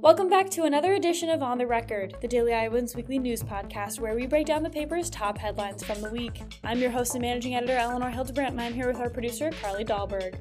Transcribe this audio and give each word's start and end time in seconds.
Welcome 0.00 0.30
back 0.30 0.48
to 0.50 0.64
another 0.64 0.94
edition 0.94 1.28
of 1.28 1.42
On 1.42 1.58
the 1.58 1.66
Record, 1.66 2.16
the 2.22 2.26
Daily 2.26 2.54
Iowans 2.54 2.96
weekly 2.96 3.18
news 3.18 3.42
podcast 3.42 4.00
where 4.00 4.14
we 4.14 4.26
break 4.26 4.46
down 4.46 4.62
the 4.62 4.70
paper's 4.70 5.10
top 5.10 5.36
headlines 5.36 5.84
from 5.84 6.00
the 6.00 6.08
week. 6.08 6.40
I'm 6.64 6.78
your 6.78 6.90
host 6.90 7.14
and 7.14 7.20
managing 7.20 7.54
editor, 7.54 7.76
Eleanor 7.76 8.08
Hildebrandt, 8.08 8.52
and 8.52 8.60
I'm 8.60 8.72
here 8.72 8.86
with 8.86 8.96
our 8.96 9.10
producer, 9.10 9.50
Carly 9.60 9.84
Dalberg. 9.84 10.36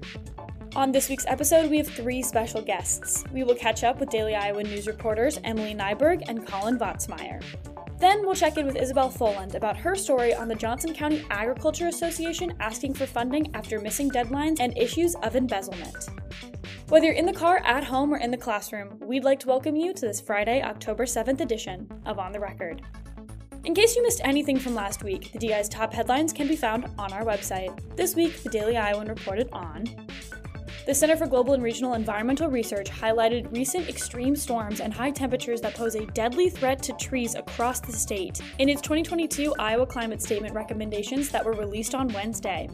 On 0.78 0.94
this 0.94 1.10
week's 1.10 1.26
episode, 1.28 1.70
we 1.70 1.78
have 1.78 1.88
three 1.88 2.24
special 2.24 2.62
guests. 2.62 3.26
We 3.34 3.44
will 3.44 3.56
catch 3.56 3.84
up 3.84 4.00
with 4.00 4.10
Daily 4.10 4.36
Iowan 4.36 4.68
news 4.68 4.88
reporters 4.88 5.38
Emily 5.44 5.76
Nyberg 5.76 6.24
and 6.30 6.48
Colin 6.48 6.80
Votsmeyer. 6.80 7.44
Then 8.02 8.26
we'll 8.26 8.34
check 8.34 8.58
in 8.58 8.66
with 8.66 8.78
Isabel 8.78 9.12
Foland 9.12 9.54
about 9.54 9.78
her 9.78 9.96
story 9.96 10.34
on 10.34 10.48
the 10.48 10.56
Johnson 10.56 10.92
County 10.92 11.24
Agriculture 11.30 11.86
Association 11.86 12.52
asking 12.60 12.96
for 12.96 13.06
funding 13.06 13.54
after 13.54 13.80
missing 13.80 14.10
deadlines 14.10 14.60
and 14.60 14.76
issues 14.76 15.14
of 15.22 15.36
embezzlement. 15.36 16.10
Whether 16.90 17.06
you're 17.06 17.14
in 17.14 17.28
the 17.28 17.32
car, 17.32 17.62
at 17.64 17.84
home, 17.84 18.12
or 18.12 18.18
in 18.18 18.32
the 18.32 18.38
classroom, 18.38 18.98
we'd 19.02 19.24
like 19.24 19.40
to 19.42 19.48
welcome 19.48 19.76
you 19.76 19.94
to 19.94 20.02
this 20.02 20.20
Friday, 20.20 20.64
October 20.64 21.06
7th 21.06 21.42
edition 21.42 21.88
of 22.08 22.18
On 22.18 22.32
the 22.32 22.40
Record. 22.40 22.82
In 23.66 23.76
case 23.76 23.96
you 23.96 24.02
missed 24.02 24.22
anything 24.24 24.58
from 24.58 24.74
last 24.74 25.04
week, 25.04 25.32
the 25.32 25.38
DI's 25.38 25.70
top 25.70 25.94
headlines 25.94 26.34
can 26.34 26.48
be 26.48 26.56
found 26.56 26.88
on 26.98 27.14
our 27.14 27.24
website. 27.24 27.96
This 27.96 28.16
week, 28.16 28.42
the 28.42 28.50
Daily 28.50 28.78
Iowan 28.78 29.10
reported 29.10 29.48
on 29.54 29.86
the 30.86 30.96
Center 30.96 31.16
for 31.16 31.28
Global 31.28 31.54
and 31.54 31.62
Regional 31.62 31.94
Environmental 31.94 32.50
Research 32.50 32.90
highlighted 32.90 33.52
recent 33.56 33.88
extreme 33.88 34.36
storms 34.36 34.80
and 34.80 34.92
high 34.94 35.12
temperatures 35.12 35.62
that 35.62 35.76
pose 35.76 35.96
a 35.96 36.06
deadly 36.08 36.50
threat 36.50 36.82
to 36.84 36.94
trees 36.94 37.36
across 37.36 37.80
the 37.80 37.92
state 37.92 38.42
in 38.58 38.68
its 38.68 38.82
2022 38.82 39.54
Iowa 39.60 39.86
Climate 39.86 40.22
Statement 40.22 40.56
recommendations 40.56 41.30
that 41.30 41.46
were 41.46 41.54
released 41.54 41.94
on 41.94 42.08
Wednesday. 42.10 42.68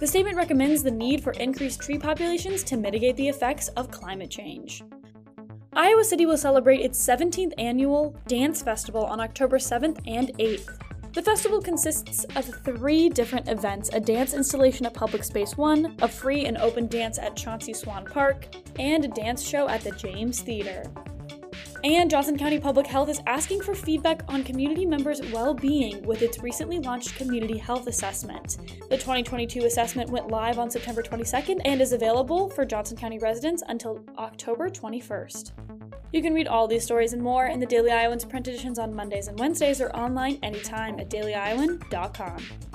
The 0.00 0.06
statement 0.06 0.36
recommends 0.36 0.82
the 0.82 0.90
need 0.90 1.22
for 1.22 1.32
increased 1.32 1.80
tree 1.80 1.98
populations 1.98 2.62
to 2.64 2.76
mitigate 2.76 3.16
the 3.16 3.28
effects 3.28 3.68
of 3.68 3.90
climate 3.90 4.30
change. 4.30 4.82
Iowa 5.74 6.04
City 6.04 6.26
will 6.26 6.36
celebrate 6.36 6.80
its 6.80 6.98
17th 7.04 7.54
annual 7.56 8.14
Dance 8.26 8.62
Festival 8.62 9.04
on 9.04 9.20
October 9.20 9.58
7th 9.58 10.00
and 10.06 10.28
8th. 10.38 10.81
The 11.14 11.20
festival 11.20 11.60
consists 11.60 12.24
of 12.36 12.46
three 12.64 13.10
different 13.10 13.46
events 13.46 13.90
a 13.92 14.00
dance 14.00 14.32
installation 14.32 14.86
at 14.86 14.94
Public 14.94 15.24
Space 15.24 15.58
1, 15.58 15.96
a 16.00 16.08
free 16.08 16.46
and 16.46 16.56
open 16.56 16.86
dance 16.86 17.18
at 17.18 17.36
Chauncey 17.36 17.74
Swan 17.74 18.06
Park, 18.06 18.46
and 18.78 19.04
a 19.04 19.08
dance 19.08 19.46
show 19.46 19.68
at 19.68 19.82
the 19.82 19.90
James 19.90 20.40
Theater. 20.40 20.84
And 21.84 22.08
Johnson 22.08 22.38
County 22.38 22.60
Public 22.60 22.86
Health 22.86 23.08
is 23.08 23.20
asking 23.26 23.62
for 23.62 23.74
feedback 23.74 24.22
on 24.28 24.44
community 24.44 24.86
members' 24.86 25.20
well 25.32 25.52
being 25.52 26.00
with 26.04 26.22
its 26.22 26.38
recently 26.38 26.78
launched 26.78 27.16
Community 27.16 27.58
Health 27.58 27.88
Assessment. 27.88 28.58
The 28.88 28.96
2022 28.96 29.64
assessment 29.64 30.08
went 30.08 30.28
live 30.28 30.60
on 30.60 30.70
September 30.70 31.02
22nd 31.02 31.60
and 31.64 31.80
is 31.80 31.92
available 31.92 32.48
for 32.50 32.64
Johnson 32.64 32.96
County 32.96 33.18
residents 33.18 33.64
until 33.66 34.04
October 34.16 34.70
21st. 34.70 35.50
You 36.12 36.22
can 36.22 36.34
read 36.34 36.46
all 36.46 36.68
these 36.68 36.84
stories 36.84 37.14
and 37.14 37.22
more 37.22 37.46
in 37.46 37.58
the 37.58 37.66
Daily 37.66 37.90
Iowan's 37.90 38.24
print 38.24 38.46
editions 38.46 38.78
on 38.78 38.94
Mondays 38.94 39.26
and 39.26 39.38
Wednesdays 39.38 39.80
or 39.80 39.90
online 39.90 40.38
anytime 40.44 41.00
at 41.00 41.10
dailyiowan.com. 41.10 42.71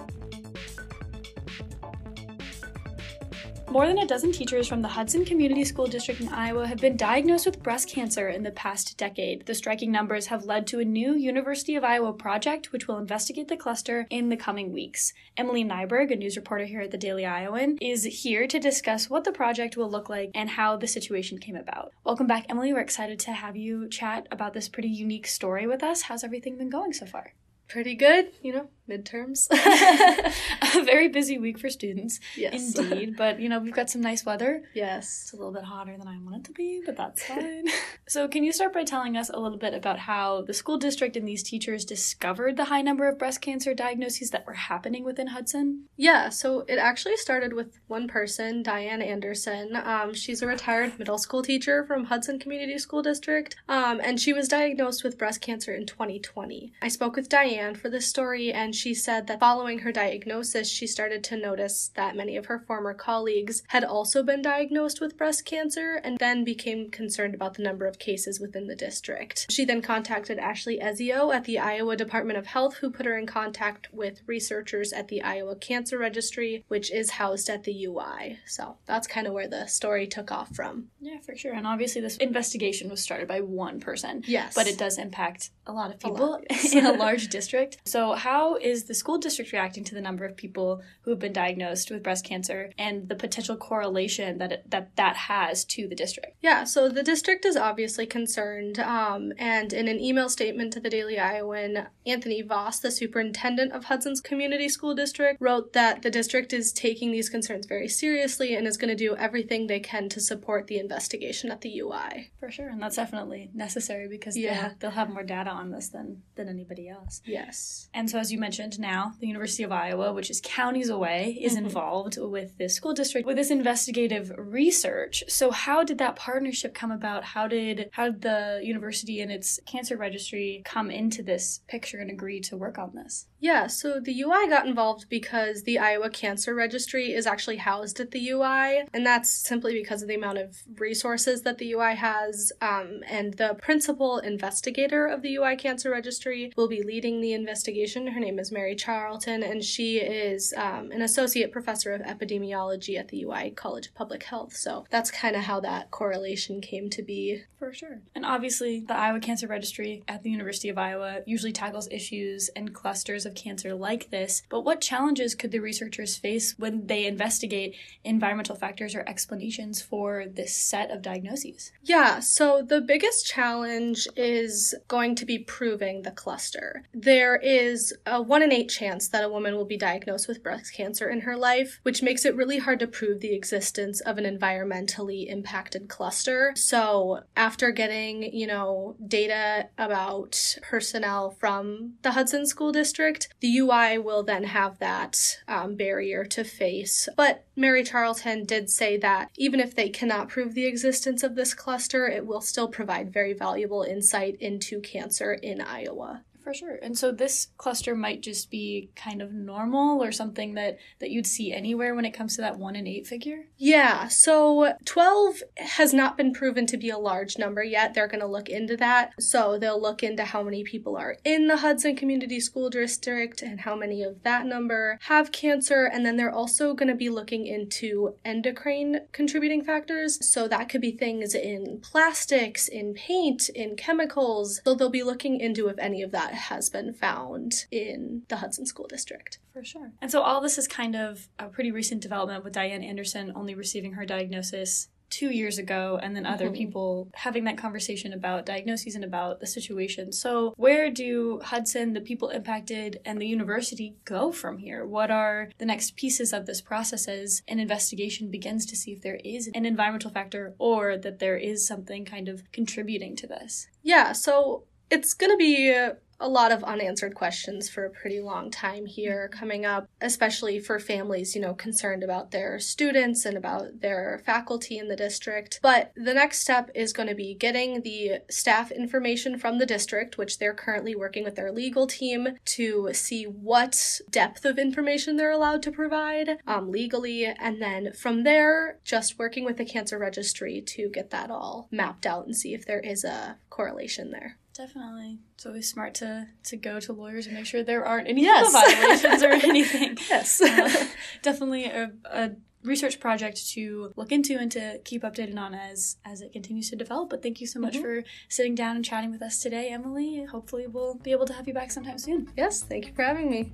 More 3.78 3.86
than 3.86 4.00
a 4.00 4.08
dozen 4.08 4.32
teachers 4.32 4.68
from 4.68 4.82
the 4.82 4.88
Hudson 4.88 5.24
Community 5.24 5.64
School 5.64 5.86
District 5.86 6.20
in 6.20 6.30
Iowa 6.30 6.66
have 6.66 6.80
been 6.80 6.98
diagnosed 6.98 7.46
with 7.46 7.62
breast 7.62 7.88
cancer 7.88 8.28
in 8.28 8.42
the 8.42 8.50
past 8.50 8.98
decade. 8.98 9.46
The 9.46 9.54
striking 9.54 9.92
numbers 9.92 10.26
have 10.26 10.46
led 10.46 10.66
to 10.66 10.80
a 10.80 10.84
new 10.84 11.14
University 11.14 11.76
of 11.76 11.84
Iowa 11.84 12.12
project, 12.14 12.72
which 12.74 12.88
will 12.88 12.98
investigate 12.98 13.50
the 13.50 13.56
cluster 13.56 14.08
in 14.10 14.30
the 14.30 14.36
coming 14.36 14.74
weeks. 14.74 15.14
Emily 15.38 15.64
Nyberg, 15.64 16.12
a 16.12 16.16
news 16.16 16.38
reporter 16.38 16.66
here 16.66 16.82
at 16.82 16.90
the 16.90 16.98
Daily 16.98 17.24
Iowan, 17.24 17.78
is 17.80 18.04
here 18.04 18.48
to 18.48 18.58
discuss 18.58 19.12
what 19.12 19.26
the 19.26 19.32
project 19.32 19.78
will 19.78 19.92
look 19.92 20.10
like 20.10 20.32
and 20.34 20.50
how 20.50 20.76
the 20.76 20.88
situation 20.88 21.38
came 21.38 21.56
about. 21.56 21.92
Welcome 22.04 22.26
back, 22.26 22.48
Emily. 22.50 22.74
We're 22.74 22.80
excited 22.80 23.20
to 23.20 23.32
have 23.32 23.56
you 23.56 23.88
chat 23.90 24.28
about 24.32 24.56
this 24.56 24.68
pretty 24.68 24.90
unique 24.90 25.28
story 25.28 25.68
with 25.68 25.84
us. 25.84 26.02
How's 26.02 26.24
everything 26.24 26.58
been 26.58 26.72
going 26.72 26.94
so 26.94 27.06
far? 27.06 27.36
Pretty 27.68 27.94
good, 27.94 28.32
you 28.42 28.54
know, 28.54 28.70
midterms. 28.88 29.48
a 30.76 30.84
very 30.84 31.08
busy 31.08 31.38
week 31.38 31.60
for 31.60 31.70
students. 31.70 32.20
Yes. 32.36 32.78
Indeed. 32.78 33.16
But, 33.18 33.40
you 33.40 33.50
know, 33.50 33.60
we've 33.60 33.74
got 33.74 33.90
some 33.90 34.02
nice 34.02 34.26
weather. 34.26 34.64
Yes. 34.74 35.22
It's 35.24 35.34
a 35.34 35.36
little 35.36 35.52
bit 35.52 35.64
hotter 35.64 35.96
than 35.98 36.08
I 36.08 36.18
want 36.18 36.38
it 36.38 36.44
to 36.46 36.52
be, 36.52 36.82
but 36.86 36.98
that's 36.98 37.24
fine. 37.24 37.66
so, 38.08 38.28
can 38.28 38.44
you 38.44 38.52
start 38.52 38.74
by 38.74 38.84
telling 38.84 39.18
us 39.18 39.30
a 39.30 39.40
little 39.40 39.58
bit 39.58 39.74
about 39.74 40.00
how 40.00 40.42
the 40.42 40.54
school 40.54 40.78
district 40.78 41.16
and 41.16 41.28
these 41.28 41.44
teachers 41.44 41.86
discovered 41.86 42.58
the 42.58 42.66
high 42.66 42.82
number 42.82 43.08
of 43.08 43.18
breast 43.18 43.42
cancer 43.42 43.74
diagnoses 43.74 44.32
that 44.32 44.46
were 44.46 44.54
happening 44.54 45.04
within 45.04 45.28
Hudson? 45.28 45.86
Yeah, 45.96 46.30
so 46.30 46.62
it 46.68 46.78
actually 46.78 47.18
started 47.18 47.54
with 47.54 47.80
one 47.88 48.08
person, 48.08 48.64
Diane 48.64 49.02
Anderson. 49.02 49.76
Um, 49.76 50.14
she's 50.14 50.42
a 50.42 50.48
retired 50.48 50.98
middle 50.98 51.18
school 51.18 51.42
teacher 51.42 51.84
from 51.86 52.06
Hudson 52.06 52.40
Community 52.40 52.78
School 52.78 53.02
District, 53.02 53.56
um, 53.68 54.00
and 54.04 54.20
she 54.20 54.34
was 54.34 54.48
diagnosed 54.48 55.04
with 55.04 55.18
breast 55.18 55.42
cancer 55.42 55.74
in 55.74 55.86
2020. 55.86 56.74
I 56.82 56.88
spoke 56.88 57.16
with 57.16 57.30
Diane 57.30 57.76
for 57.76 57.90
this 57.90 58.08
story, 58.08 58.52
and 58.52 58.76
she 58.78 58.94
said 58.94 59.28
that 59.28 59.40
following 59.40 59.80
her 59.80 59.92
diagnosis, 59.92 60.70
she 60.70 60.88
started 60.88 61.24
to 61.26 61.38
notice 61.38 61.92
that 61.96 62.16
many 62.16 62.38
of 62.38 62.46
her 62.46 62.60
former 62.60 62.94
colleagues 62.94 63.64
had 63.68 63.84
also 63.84 64.24
been 64.24 64.42
diagnosed 64.42 65.02
with 65.02 65.18
breast 65.18 65.46
cancer 65.46 66.00
and 66.04 66.18
then 66.18 66.44
became 66.44 66.90
concerned 66.90 67.36
about 67.36 67.56
the 67.56 67.64
number 67.64 67.86
of 67.86 68.00
cases 68.00 68.40
within 68.40 68.68
the 68.68 68.76
district. 68.76 69.48
She 69.50 69.66
then 69.66 69.82
contacted 69.82 70.38
Ashley 70.40 70.80
Ezio 70.80 71.34
at 71.34 71.46
the 71.46 71.60
Iowa 71.60 71.96
Department 71.96 72.38
of 72.38 72.46
Health, 72.46 72.78
who 72.78 72.90
put 72.90 73.06
her 73.06 73.18
in 73.18 73.26
contact 73.26 73.90
with 73.92 74.22
researchers 74.26 74.94
at 74.94 75.08
the 75.08 75.22
Iowa 75.22 75.56
Cancer 75.56 75.98
Registry, 75.98 76.64
which 76.68 76.92
is 76.92 77.12
housed 77.12 77.50
at 77.50 77.64
the 77.64 77.86
UI. 77.86 78.40
So 78.46 78.78
that's 78.86 79.08
kind 79.08 79.28
of 79.28 79.34
where 79.34 79.48
the 79.48 79.68
story 79.68 80.08
took 80.08 80.32
off 80.32 80.56
from. 80.56 80.88
Yeah, 81.00 81.20
for 81.20 81.36
sure. 81.36 81.54
And 81.54 81.66
obviously, 81.66 82.02
this 82.02 82.18
investigation 82.18 82.90
was 82.90 83.02
started 83.02 83.28
by 83.28 83.42
one 83.42 83.80
person. 83.80 84.24
Yes. 84.26 84.54
But 84.54 84.68
it 84.68 84.78
does 84.78 84.98
impact 84.98 85.52
a 85.66 85.74
lot 85.74 85.94
of 85.94 86.00
people 86.00 86.32
lot, 86.32 86.44
in 86.74 86.86
a 86.86 86.94
large 86.94 87.28
district. 87.28 87.78
So, 87.86 88.14
how 88.14 88.56
is 88.68 88.84
the 88.86 88.94
school 88.94 89.18
district 89.18 89.52
reacting 89.52 89.84
to 89.86 89.96
the 89.96 90.02
number 90.02 90.26
of 90.26 90.36
people 90.38 90.82
who 91.02 91.12
have 91.12 91.20
been 91.20 91.34
diagnosed 91.34 91.90
with 91.90 92.04
breast 92.04 92.26
cancer 92.26 92.72
and 92.78 93.10
the 93.10 93.16
potential 93.16 93.56
correlation 93.56 94.38
that 94.38 94.52
it, 94.52 94.70
that 94.70 94.96
that 94.96 95.16
has 95.16 95.66
to 95.66 95.88
the 95.88 95.96
district? 95.96 96.36
Yeah, 96.42 96.64
so 96.64 96.90
the 96.90 97.04
district 97.04 97.46
is 97.46 97.56
obviously 97.56 98.06
concerned, 98.06 98.80
um, 98.80 99.32
and 99.38 99.74
in 99.74 99.88
an 99.88 100.00
email 100.00 100.30
statement 100.30 100.74
to 100.74 100.80
the 100.80 100.90
Daily 100.90 101.18
Iowan, 101.20 101.88
Anthony 102.06 102.42
Voss, 102.42 102.80
the 102.80 102.92
superintendent 102.92 103.72
of 103.74 103.86
Hudson's 103.86 104.22
Community 104.22 104.70
School 104.70 104.94
District, 104.96 105.40
wrote 105.42 105.74
that 105.74 106.02
the 106.02 106.10
district 106.12 106.54
is 106.54 106.72
taking 106.72 107.12
these 107.12 107.30
concerns 107.30 107.66
very 107.66 107.88
seriously 107.88 108.56
and 108.56 108.68
is 108.68 108.78
going 108.78 108.90
to 108.90 108.96
do 108.96 109.16
everything 109.16 109.68
they 109.68 109.80
can 109.80 110.10
to 110.10 110.20
support 110.20 110.68
the 110.68 110.80
investigation 110.80 111.52
at 111.52 111.62
the 111.62 111.80
UI. 111.80 112.32
For 112.40 112.52
sure, 112.52 112.70
and 112.70 112.82
that's 112.82 112.96
definitely 112.96 113.50
necessary 113.54 114.08
because 114.08 114.38
Yeah. 114.38 114.70
they'll, 114.70 114.76
they'll 114.80 114.92
have 114.92 115.10
more 115.10 115.24
data 115.24 115.50
on 115.50 115.72
this 115.72 115.90
than 115.90 116.24
than 116.36 116.50
anybody 116.50 116.88
else. 116.90 117.22
Yes. 117.26 117.90
And 117.94 118.10
so, 118.10 118.20
as 118.20 118.32
you 118.32 118.40
mentioned, 118.40 118.57
now 118.80 119.14
the 119.20 119.28
University 119.28 119.64
of 119.64 119.72
Iowa, 119.72 120.14
which 120.14 120.30
is 120.30 120.42
counties 120.44 120.90
away, 120.90 121.38
is 121.40 121.54
Mhm. 121.54 121.58
involved 121.66 122.18
with 122.20 122.58
this 122.58 122.74
school 122.76 122.94
district 122.94 123.28
with 123.28 123.38
this 123.38 123.52
investigative 123.52 124.32
research. 124.38 125.24
So, 125.28 125.52
how 125.52 125.84
did 125.84 125.98
that 126.00 126.16
partnership 126.16 126.74
come 126.74 126.92
about? 126.92 127.24
How 127.24 127.48
did 127.48 127.90
how 127.94 128.10
did 128.10 128.22
the 128.22 128.60
university 128.64 129.22
and 129.22 129.32
its 129.32 129.60
cancer 129.66 129.96
registry 129.98 130.62
come 130.66 130.90
into 130.92 131.24
this 131.24 131.62
picture 131.68 132.00
and 132.00 132.10
agree 132.10 132.40
to 132.42 132.58
work 132.58 132.78
on 132.78 132.94
this? 132.96 133.28
Yeah, 133.40 133.68
so 133.68 134.00
the 134.00 134.14
UI 134.22 134.48
got 134.48 134.66
involved 134.66 135.10
because 135.10 135.62
the 135.64 135.78
Iowa 135.78 136.10
Cancer 136.10 136.56
Registry 136.56 137.14
is 137.14 137.28
actually 137.28 137.58
housed 137.58 138.00
at 138.00 138.10
the 138.10 138.20
UI, 138.30 138.88
and 138.94 139.06
that's 139.06 139.30
simply 139.30 139.74
because 139.74 140.02
of 140.02 140.08
the 140.08 140.16
amount 140.16 140.40
of 140.40 140.58
resources 140.78 141.44
that 141.44 141.60
the 141.60 141.72
UI 141.74 141.94
has. 141.94 142.52
Um, 142.62 143.04
and 143.08 143.36
the 143.36 143.56
principal 143.62 144.18
investigator 144.18 145.06
of 145.06 145.22
the 145.22 145.36
UI 145.36 145.56
Cancer 145.56 145.92
Registry 145.92 146.52
will 146.58 146.68
be 146.68 146.82
leading 146.82 147.22
the 147.22 147.34
investigation. 147.34 148.08
Her 148.08 148.20
name 148.20 148.40
is 148.40 148.47
Mary 148.52 148.76
Charlton, 148.76 149.44
and 149.44 149.64
she 149.64 149.98
is 149.98 150.54
um, 150.56 150.92
an 150.92 151.02
associate 151.02 151.52
professor 151.52 151.94
of 151.94 152.02
epidemiology 152.02 152.98
at 152.98 153.10
the 153.10 153.24
UI 153.24 153.52
College 153.52 153.88
of 153.88 153.96
Public 153.96 154.24
Health. 154.24 154.56
So 154.56 154.86
that's 154.90 155.12
kind 155.12 155.36
of 155.36 155.44
how 155.44 155.60
that 155.62 155.92
correlation 155.92 156.62
came 156.62 156.90
to 156.92 157.02
be. 157.02 157.44
For 157.58 157.74
sure. 157.74 158.00
And 158.14 158.26
obviously, 158.26 158.82
the 158.82 158.96
Iowa 158.96 159.20
Cancer 159.20 159.48
Registry 159.48 160.04
at 160.08 160.24
the 160.24 160.30
University 160.30 160.70
of 160.70 160.78
Iowa 160.78 161.22
usually 161.26 161.52
tackles 161.52 161.88
issues 161.90 162.50
and 162.56 162.74
clusters 162.74 163.26
of 163.26 163.36
cancer 163.36 163.74
like 163.74 164.10
this. 164.10 164.44
But 164.50 164.62
what 164.62 164.82
challenges 164.82 165.36
could 165.36 165.52
the 165.52 165.60
researchers 165.60 166.18
face 166.18 166.56
when 166.58 166.88
they 166.88 167.06
investigate 167.06 167.76
environmental 168.04 168.56
factors 168.56 168.96
or 168.96 169.04
explanations 169.08 169.82
for 169.82 170.26
this 170.28 170.56
set 170.56 170.92
of 170.92 171.02
diagnoses? 171.02 171.72
Yeah, 171.84 172.20
so 172.20 172.62
the 172.62 172.82
biggest 172.82 173.26
challenge 173.26 174.08
is 174.16 174.76
going 174.88 175.16
to 175.16 175.26
be 175.26 175.40
proving 175.40 176.02
the 176.02 176.12
cluster. 176.12 176.84
There 176.94 177.38
is 177.38 177.94
a 178.06 178.22
one 178.22 178.37
in 178.42 178.52
eight 178.52 178.70
chance 178.70 179.08
that 179.10 179.24
a 179.24 179.30
woman 179.30 179.56
will 179.56 179.66
be 179.66 179.78
diagnosed 179.78 180.28
with 180.28 180.44
breast 180.44 180.74
cancer 180.74 181.10
in 181.10 181.22
her 181.22 181.36
life, 181.36 181.80
which 181.84 182.02
makes 182.02 182.26
it 182.26 182.36
really 182.36 182.60
hard 182.60 182.80
to 182.80 182.88
prove 182.88 183.20
the 183.20 183.34
existence 183.34 184.02
of 184.02 184.18
an 184.18 184.26
environmentally 184.26 185.28
impacted 185.28 185.88
cluster. 185.88 186.54
So, 186.56 187.22
after 187.36 187.72
getting, 187.72 188.24
you 188.24 188.48
know, 188.48 188.96
data 189.06 189.70
about 189.78 190.58
personnel 190.62 191.32
from 191.32 191.96
the 192.02 192.12
Hudson 192.12 192.46
School 192.46 192.72
District, 192.72 193.28
the 193.40 193.58
UI 193.58 193.98
will 193.98 194.24
then 194.24 194.44
have 194.44 194.80
that 194.80 195.38
um, 195.48 195.76
barrier 195.76 196.26
to 196.26 196.44
face. 196.44 197.08
But 197.16 197.46
Mary 197.56 197.84
Charlton 197.84 198.46
did 198.46 198.70
say 198.70 198.98
that 198.98 199.32
even 199.36 199.60
if 199.60 199.76
they 199.76 199.90
cannot 199.90 200.30
prove 200.30 200.54
the 200.54 200.68
existence 200.68 201.24
of 201.24 201.36
this 201.36 201.54
cluster, 201.54 202.08
it 202.08 202.28
will 202.28 202.42
still 202.42 202.68
provide 202.68 203.12
very 203.12 203.34
valuable 203.34 203.82
insight 203.82 204.36
into 204.40 204.80
cancer 204.80 205.34
in 205.34 205.60
Iowa. 205.60 206.24
For 206.48 206.54
sure. 206.54 206.80
And 206.82 206.98
so 206.98 207.12
this 207.12 207.50
cluster 207.58 207.94
might 207.94 208.22
just 208.22 208.50
be 208.50 208.90
kind 208.96 209.22
of 209.22 209.34
normal 209.34 210.02
or 210.02 210.14
something 210.14 210.54
that 210.54 210.78
that 211.00 211.12
you'd 211.12 211.28
see 211.28 211.52
anywhere 211.52 211.94
when 211.94 212.06
it 212.06 212.14
comes 212.14 212.38
to 212.38 212.42
that 212.42 212.58
1 212.58 212.74
in 212.78 212.88
8 212.88 213.06
figure? 213.06 213.48
Yeah. 213.58 214.08
So 214.08 214.76
12 214.86 215.44
has 215.58 215.94
not 215.94 216.16
been 216.16 216.32
proven 216.32 216.66
to 216.68 216.78
be 216.78 216.90
a 216.90 216.98
large 216.98 217.38
number 217.38 217.66
yet. 217.66 217.94
They're 217.94 218.08
going 218.08 218.22
to 218.22 218.28
look 218.28 218.48
into 218.48 218.78
that. 218.78 219.12
So 219.20 219.60
they'll 219.60 219.82
look 219.82 220.04
into 220.04 220.24
how 220.24 220.42
many 220.42 220.64
people 220.64 220.96
are 220.96 221.18
in 221.26 221.48
the 221.48 221.58
Hudson 221.58 221.98
Community 221.98 222.40
School 222.40 222.70
District 222.70 223.42
and 223.42 223.60
how 223.60 223.76
many 223.76 224.02
of 224.02 224.24
that 224.24 224.46
number 224.46 225.00
have 225.02 225.34
cancer 225.34 225.84
and 225.84 226.06
then 226.06 226.16
they're 226.16 226.32
also 226.32 226.74
going 226.74 226.88
to 226.88 226.96
be 226.96 227.10
looking 227.10 227.46
into 227.46 228.16
endocrine 228.24 229.02
contributing 229.12 229.66
factors. 229.66 230.18
So 230.26 230.48
that 230.48 230.70
could 230.70 230.80
be 230.80 230.92
things 230.92 231.36
in 231.36 231.82
plastics, 231.82 232.70
in 232.70 232.94
paint, 232.94 233.50
in 233.50 233.76
chemicals. 233.76 234.62
So 234.64 234.76
they'll 234.76 234.90
be 234.90 235.04
looking 235.04 235.42
into 235.42 235.68
if 235.68 235.78
any 235.78 236.02
of 236.02 236.12
that 236.12 236.37
has 236.38 236.70
been 236.70 236.94
found 236.94 237.66
in 237.72 238.24
the 238.30 238.38
Hudson 238.38 238.66
School 238.66 238.88
District. 238.88 239.40
For 239.54 239.64
sure. 239.64 239.92
And 240.02 240.12
so 240.12 240.22
all 240.22 240.42
this 240.42 240.58
is 240.58 240.68
kind 240.68 240.96
of 240.96 241.28
a 241.40 241.48
pretty 241.48 241.72
recent 241.72 242.02
development 242.02 242.44
with 242.44 242.54
Diane 242.54 242.84
Anderson 242.84 243.32
only 243.36 243.56
receiving 243.56 243.94
her 243.94 244.06
diagnosis 244.06 244.88
two 245.10 245.30
years 245.32 245.58
ago 245.58 245.98
and 246.04 246.14
then 246.18 246.26
other 246.26 246.50
Mhm. 246.50 246.54
people 246.58 247.08
having 247.14 247.46
that 247.46 247.58
conversation 247.58 248.12
about 248.12 248.46
diagnoses 248.46 248.94
and 248.94 249.06
about 249.06 249.40
the 249.40 249.48
situation. 249.48 250.12
So, 250.12 250.54
where 250.58 250.92
do 250.92 251.40
Hudson, 251.46 251.94
the 251.94 252.02
people 252.02 252.28
impacted, 252.28 253.00
and 253.06 253.22
the 253.22 253.26
university 253.26 253.96
go 254.04 254.34
from 254.34 254.58
here? 254.58 254.86
What 254.86 255.10
are 255.10 255.50
the 255.60 255.66
next 255.66 255.96
pieces 255.96 256.34
of 256.34 256.46
this 256.46 256.60
process 256.60 257.08
as 257.08 257.42
an 257.48 257.58
investigation 257.58 258.30
begins 258.30 258.66
to 258.66 258.76
see 258.76 258.92
if 258.92 259.02
there 259.02 259.22
is 259.24 259.50
an 259.56 259.66
environmental 259.66 260.12
factor 260.12 260.56
or 260.60 260.98
that 260.98 261.20
there 261.20 261.38
is 261.38 261.66
something 261.66 262.04
kind 262.04 262.28
of 262.28 262.44
contributing 262.52 263.16
to 263.16 263.28
this? 263.28 263.70
Yeah, 263.84 264.12
so 264.12 264.66
it's 264.92 265.14
going 265.14 265.32
to 265.32 265.38
be 265.38 265.74
a 266.20 266.28
lot 266.28 266.52
of 266.52 266.64
unanswered 266.64 267.16
questions 267.16 267.70
for 267.70 267.86
a 267.86 267.90
pretty 267.90 268.20
long 268.20 268.50
time 268.50 268.86
here 268.86 269.30
coming 269.30 269.66
up, 269.66 269.88
especially 270.02 270.60
for 270.60 270.80
families, 270.80 271.36
you 271.36 271.42
know, 271.42 271.54
concerned 271.54 272.04
about 272.04 272.32
their 272.32 272.60
students 272.60 273.26
and 273.26 273.38
about 273.38 273.82
their 273.82 274.22
faculty 274.26 274.78
in 274.78 274.88
the 274.88 274.96
district. 274.96 275.60
But 275.62 275.92
the 275.96 276.14
next 276.14 276.40
step 276.40 276.72
is 276.74 276.94
going 276.94 277.10
to 277.10 277.16
be 277.16 277.36
getting 277.36 277.82
the 277.82 278.20
staff 278.30 278.72
information 278.72 279.38
from 279.38 279.60
the 279.60 279.66
district, 279.66 280.18
which 280.18 280.40
they're 280.40 280.54
currently 280.54 280.96
working 280.96 281.24
with 281.24 281.36
their 281.36 281.52
legal 281.52 281.88
team 281.88 282.38
to 282.46 282.90
see 282.94 283.26
what 283.26 284.00
depth 284.10 284.46
of 284.46 284.58
information 284.58 285.18
they're 285.18 285.32
allowed 285.32 285.62
to 285.64 285.72
provide 285.72 286.40
um, 286.48 286.72
legally. 286.72 287.26
And 287.26 287.62
then 287.62 287.94
from 287.94 288.24
there, 288.24 288.80
just 288.84 289.20
working 289.20 289.46
with 289.46 289.58
the 289.58 289.66
cancer 289.66 289.98
registry 289.98 290.62
to 290.62 290.90
get 290.90 291.12
that 291.12 291.30
all 291.30 291.68
mapped 291.72 292.06
out 292.06 292.26
and 292.26 292.36
see 292.36 292.54
if 292.54 292.66
there 292.66 292.80
is 292.80 293.04
a 293.04 293.38
correlation 293.50 294.12
there. 294.12 294.38
Definitely. 294.58 295.20
It's 295.36 295.46
always 295.46 295.70
smart 295.70 295.94
to 295.96 296.28
to 296.46 296.58
go 296.58 296.80
to 296.80 296.92
lawyers 296.94 297.28
and 297.28 297.36
make 297.36 297.46
sure 297.46 297.62
there 297.64 297.86
aren't 297.86 298.08
any 298.08 298.24
Yes. 298.24 298.52
violations 298.52 299.22
or 299.24 299.30
anything. 299.30 299.98
Yes. 300.10 300.42
Uh, 300.42 300.86
definitely 301.22 301.66
a, 301.66 301.92
a 302.06 302.32
research 302.64 303.00
project 303.00 303.48
to 303.52 303.94
look 303.96 304.12
into 304.12 304.36
and 304.38 304.52
to 304.54 304.80
keep 304.84 305.04
updated 305.04 305.38
on 305.38 305.54
as 305.54 305.98
as 306.04 306.22
it 306.22 306.32
continues 306.34 306.72
to 306.72 306.76
develop. 306.76 307.10
But 307.12 307.22
thank 307.22 307.40
you 307.40 307.46
so 307.48 307.60
much 307.60 307.76
Mhm. 307.78 307.82
for 307.82 308.04
sitting 308.30 308.56
down 308.56 308.76
and 308.76 308.84
chatting 308.84 309.12
with 309.12 309.22
us 309.22 309.40
today, 309.40 309.70
Emily. 309.70 310.26
Hopefully 310.26 310.66
we'll 310.66 310.96
be 310.96 311.12
able 311.12 311.28
to 311.28 311.34
have 311.34 311.48
you 311.48 311.54
back 311.54 311.70
sometime 311.72 312.00
soon. 312.00 312.28
yes, 312.36 312.64
thank 312.64 312.88
you 312.88 312.94
for 312.94 313.04
having 313.04 313.30
me. 313.30 313.54